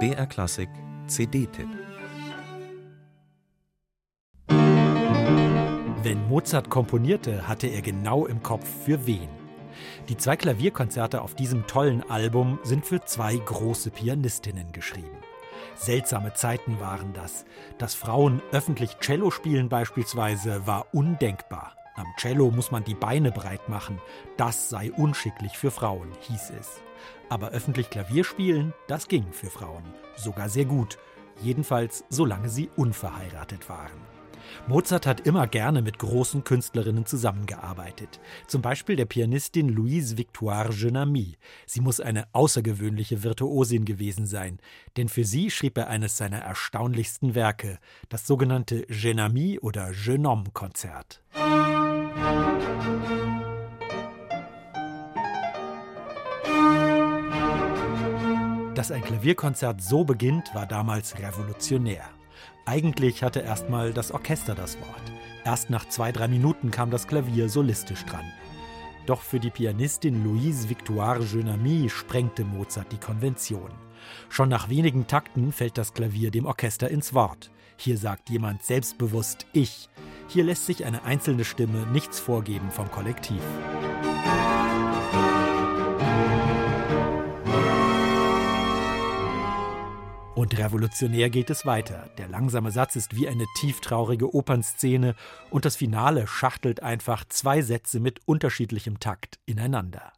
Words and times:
BR 0.00 0.26
Klassik 0.26 0.68
CD-Tipp 1.06 1.68
Wenn 6.02 6.28
Mozart 6.28 6.70
komponierte, 6.70 7.46
hatte 7.46 7.68
er 7.68 7.82
genau 7.82 8.26
im 8.26 8.42
Kopf 8.42 8.66
für 8.84 9.06
wen. 9.06 9.28
Die 10.08 10.16
zwei 10.16 10.36
Klavierkonzerte 10.36 11.22
auf 11.22 11.34
diesem 11.34 11.66
tollen 11.66 12.02
Album 12.10 12.58
sind 12.64 12.84
für 12.84 13.04
zwei 13.04 13.36
große 13.36 13.90
Pianistinnen 13.90 14.72
geschrieben. 14.72 15.18
Seltsame 15.76 16.34
Zeiten 16.34 16.80
waren 16.80 17.12
das. 17.12 17.44
Dass 17.78 17.94
Frauen 17.94 18.42
öffentlich 18.52 18.98
Cello 18.98 19.30
spielen 19.30 19.68
beispielsweise 19.68 20.66
war 20.66 20.86
undenkbar. 20.92 21.76
Am 21.96 22.06
Cello 22.16 22.50
muss 22.50 22.70
man 22.70 22.82
die 22.84 22.94
Beine 22.94 23.30
breit 23.30 23.68
machen. 23.68 24.00
Das 24.36 24.68
sei 24.68 24.90
unschicklich 24.92 25.56
für 25.56 25.70
Frauen, 25.70 26.10
hieß 26.22 26.52
es. 26.58 26.80
Aber 27.28 27.50
öffentlich 27.50 27.90
Klavier 27.90 28.24
spielen, 28.24 28.72
das 28.88 29.08
ging 29.08 29.32
für 29.32 29.50
Frauen. 29.50 29.84
Sogar 30.16 30.48
sehr 30.48 30.64
gut. 30.64 30.98
Jedenfalls 31.40 32.04
solange 32.08 32.48
sie 32.48 32.68
unverheiratet 32.76 33.68
waren. 33.68 34.14
Mozart 34.66 35.06
hat 35.06 35.20
immer 35.20 35.46
gerne 35.46 35.82
mit 35.82 35.98
großen 35.98 36.44
Künstlerinnen 36.44 37.06
zusammengearbeitet. 37.06 38.20
Zum 38.46 38.62
Beispiel 38.62 38.96
der 38.96 39.06
Pianistin 39.06 39.68
Louise 39.68 40.16
Victoire 40.16 40.70
Genami. 40.70 41.36
Sie 41.66 41.80
muss 41.80 42.00
eine 42.00 42.26
außergewöhnliche 42.32 43.22
Virtuosin 43.22 43.84
gewesen 43.84 44.26
sein, 44.26 44.58
denn 44.96 45.08
für 45.08 45.24
sie 45.24 45.50
schrieb 45.50 45.78
er 45.78 45.88
eines 45.88 46.16
seiner 46.16 46.38
erstaunlichsten 46.38 47.34
Werke, 47.34 47.78
das 48.08 48.26
sogenannte 48.26 48.86
Genami 48.86 49.58
oder 49.60 49.92
Genome-Konzert. 49.92 51.22
Dass 58.74 58.90
ein 58.90 59.02
Klavierkonzert 59.02 59.80
so 59.80 60.04
beginnt, 60.04 60.54
war 60.54 60.66
damals 60.66 61.18
revolutionär. 61.18 62.04
Eigentlich 62.66 63.22
hatte 63.22 63.40
erstmal 63.40 63.94
das 63.94 64.12
Orchester 64.12 64.54
das 64.54 64.78
Wort. 64.78 65.12
Erst 65.44 65.70
nach 65.70 65.88
zwei, 65.88 66.12
drei 66.12 66.28
Minuten 66.28 66.70
kam 66.70 66.90
das 66.90 67.06
Klavier 67.06 67.48
solistisch 67.48 68.04
dran. 68.04 68.30
Doch 69.06 69.22
für 69.22 69.40
die 69.40 69.48
Pianistin 69.48 70.22
Louise 70.22 70.68
Victoire 70.68 71.20
Genami 71.20 71.88
sprengte 71.88 72.44
Mozart 72.44 72.92
die 72.92 72.98
Konvention. 72.98 73.70
Schon 74.28 74.48
nach 74.48 74.68
wenigen 74.68 75.06
Takten 75.06 75.52
fällt 75.52 75.78
das 75.78 75.94
Klavier 75.94 76.30
dem 76.30 76.46
Orchester 76.46 76.90
ins 76.90 77.14
Wort. 77.14 77.50
Hier 77.76 77.96
sagt 77.96 78.28
jemand 78.28 78.62
selbstbewusst 78.64 79.46
Ich. 79.52 79.88
Hier 80.28 80.44
lässt 80.44 80.66
sich 80.66 80.84
eine 80.84 81.04
einzelne 81.04 81.44
Stimme 81.44 81.86
nichts 81.92 82.18
vorgeben 82.18 82.70
vom 82.70 82.90
Kollektiv. 82.90 83.42
Und 90.34 90.58
revolutionär 90.58 91.30
geht 91.30 91.48
es 91.48 91.64
weiter. 91.64 92.10
Der 92.18 92.28
langsame 92.28 92.70
Satz 92.70 92.96
ist 92.96 93.16
wie 93.16 93.28
eine 93.28 93.46
tieftraurige 93.56 94.34
Opernszene 94.34 95.14
und 95.50 95.64
das 95.64 95.76
Finale 95.76 96.26
schachtelt 96.26 96.82
einfach 96.82 97.24
zwei 97.28 97.62
Sätze 97.62 98.00
mit 98.00 98.20
unterschiedlichem 98.26 98.98
Takt 98.98 99.38
ineinander. 99.46 100.12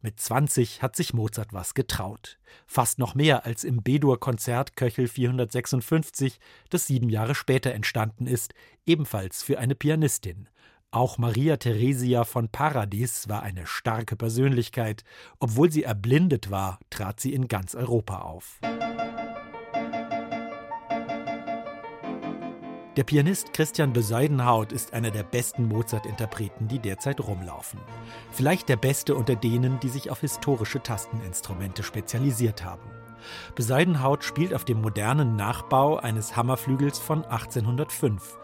Mit 0.00 0.20
20 0.20 0.82
hat 0.82 0.96
sich 0.96 1.14
Mozart 1.14 1.52
was 1.52 1.74
getraut. 1.74 2.38
Fast 2.66 2.98
noch 2.98 3.14
mehr 3.14 3.46
als 3.46 3.64
im 3.64 3.82
B-Dur-Konzert 3.82 4.76
Köchel 4.76 5.08
456, 5.08 6.38
das 6.70 6.86
sieben 6.86 7.08
Jahre 7.08 7.34
später 7.34 7.72
entstanden 7.72 8.26
ist, 8.26 8.54
ebenfalls 8.86 9.42
für 9.42 9.58
eine 9.58 9.74
Pianistin. 9.74 10.48
Auch 10.94 11.18
Maria 11.18 11.56
Theresia 11.56 12.22
von 12.22 12.48
Paradis 12.48 13.28
war 13.28 13.42
eine 13.42 13.66
starke 13.66 14.14
Persönlichkeit. 14.14 15.02
Obwohl 15.40 15.72
sie 15.72 15.82
erblindet 15.82 16.52
war, 16.52 16.78
trat 16.88 17.18
sie 17.18 17.34
in 17.34 17.48
ganz 17.48 17.74
Europa 17.74 18.18
auf. 18.18 18.60
Der 22.96 23.02
Pianist 23.02 23.52
Christian 23.52 23.92
Besuidenhout 23.92 24.66
ist 24.72 24.92
einer 24.92 25.10
der 25.10 25.24
besten 25.24 25.66
Mozart-Interpreten, 25.66 26.68
die 26.68 26.78
derzeit 26.78 27.20
rumlaufen. 27.20 27.80
Vielleicht 28.30 28.68
der 28.68 28.76
beste 28.76 29.16
unter 29.16 29.34
denen, 29.34 29.80
die 29.80 29.88
sich 29.88 30.12
auf 30.12 30.20
historische 30.20 30.80
Tasteninstrumente 30.80 31.82
spezialisiert 31.82 32.64
haben. 32.64 32.88
Besuidenhout 33.56 34.18
spielt 34.20 34.54
auf 34.54 34.64
dem 34.64 34.80
modernen 34.80 35.34
Nachbau 35.34 35.96
eines 35.96 36.36
Hammerflügels 36.36 37.00
von 37.00 37.24
1805. 37.24 38.38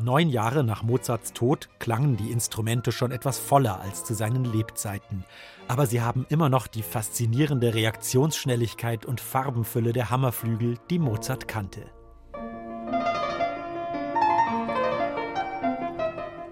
Neun 0.00 0.28
Jahre 0.28 0.64
nach 0.64 0.82
Mozarts 0.82 1.32
Tod 1.32 1.70
klangen 1.78 2.18
die 2.18 2.30
Instrumente 2.30 2.92
schon 2.92 3.10
etwas 3.10 3.38
voller 3.38 3.80
als 3.80 4.04
zu 4.04 4.12
seinen 4.12 4.44
Lebzeiten. 4.44 5.24
Aber 5.66 5.86
sie 5.86 6.02
haben 6.02 6.26
immer 6.28 6.50
noch 6.50 6.66
die 6.66 6.82
faszinierende 6.82 7.72
Reaktionsschnelligkeit 7.72 9.06
und 9.06 9.22
Farbenfülle 9.22 9.94
der 9.94 10.10
Hammerflügel, 10.10 10.76
die 10.90 10.98
Mozart 10.98 11.48
kannte. 11.48 11.86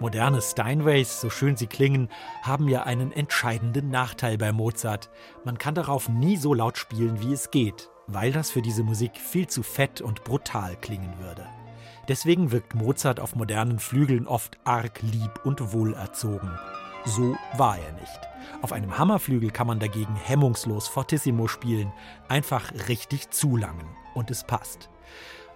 Moderne 0.03 0.43
Steinways, 0.43 1.21
so 1.21 1.31
schön 1.31 1.57
sie 1.57 1.69
klingen, 1.69 2.09
haben 2.43 2.67
ja 2.67 2.83
einen 2.83 3.13
entscheidenden 3.13 3.89
Nachteil 3.91 4.37
bei 4.37 4.51
Mozart. 4.51 5.11
Man 5.45 5.59
kann 5.59 5.77
darauf 5.77 6.09
nie 6.09 6.37
so 6.37 6.55
laut 6.55 6.77
spielen, 6.77 7.21
wie 7.21 7.33
es 7.33 7.53
geht, 7.53 7.89
weil 8.09 8.33
das 8.33 8.51
für 8.51 8.63
diese 8.63 8.83
Musik 8.83 9.13
viel 9.17 9.47
zu 9.47 9.63
fett 9.63 10.01
und 10.01 10.25
brutal 10.25 10.75
klingen 10.81 11.15
würde. 11.21 11.47
Deswegen 12.09 12.51
wirkt 12.51 12.75
Mozart 12.75 13.21
auf 13.21 13.37
modernen 13.37 13.79
Flügeln 13.79 14.27
oft 14.27 14.59
arg 14.65 15.01
lieb 15.03 15.39
und 15.45 15.73
wohlerzogen. 15.73 16.51
So 17.05 17.37
war 17.57 17.79
er 17.79 17.93
nicht. 17.93 18.21
Auf 18.61 18.73
einem 18.73 18.99
Hammerflügel 18.99 19.53
kann 19.53 19.69
man 19.69 19.79
dagegen 19.79 20.17
hemmungslos 20.17 20.89
Fortissimo 20.89 21.47
spielen, 21.47 21.93
einfach 22.27 22.73
richtig 22.89 23.31
zulangen. 23.31 23.87
Und 24.15 24.33
es 24.33 24.43
passt. 24.43 24.91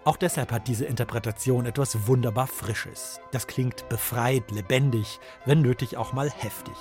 Auch 0.06 0.16
deshalb 0.16 0.52
hat 0.52 0.68
diese 0.68 0.84
Interpretation 0.84 1.66
etwas 1.66 2.06
wunderbar 2.06 2.46
Frisches. 2.46 3.20
Das 3.32 3.48
klingt 3.48 3.88
befreit, 3.88 4.52
lebendig, 4.52 5.18
wenn 5.46 5.62
nötig 5.62 5.96
auch 5.96 6.12
mal 6.12 6.30
heftig. 6.30 6.76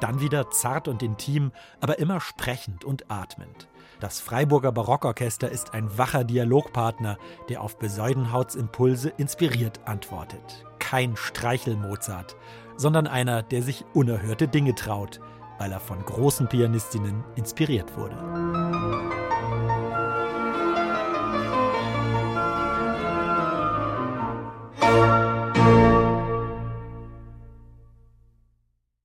Dann 0.00 0.22
wieder 0.22 0.50
zart 0.50 0.88
und 0.88 1.02
intim, 1.02 1.52
aber 1.82 1.98
immer 1.98 2.22
sprechend 2.22 2.86
und 2.86 3.10
atmend. 3.10 3.68
Das 4.00 4.18
Freiburger 4.18 4.72
Barockorchester 4.72 5.50
ist 5.50 5.74
ein 5.74 5.98
wacher 5.98 6.24
Dialogpartner, 6.24 7.18
der 7.50 7.60
auf 7.60 7.78
Besäudenhauts 7.78 8.54
Impulse 8.54 9.10
inspiriert 9.18 9.80
antwortet. 9.84 10.64
Kein 10.78 11.18
Streichel-Mozart, 11.18 12.34
sondern 12.78 13.06
einer, 13.06 13.42
der 13.42 13.62
sich 13.62 13.84
unerhörte 13.92 14.48
Dinge 14.48 14.74
traut, 14.74 15.20
weil 15.58 15.70
er 15.70 15.80
von 15.80 16.02
großen 16.02 16.48
Pianistinnen 16.48 17.24
inspiriert 17.36 17.94
wurde. 17.98 18.59